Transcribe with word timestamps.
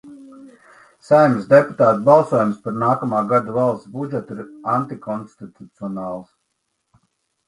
Saeimas 1.07 1.43
deputātu 1.49 2.07
balsojums 2.07 2.57
par 2.63 2.73
nākamā 2.83 3.19
gada 3.31 3.53
valsts 3.57 3.91
budžetu 3.97 4.39
ir 4.39 4.47
antikonstitucionāls. 4.77 6.25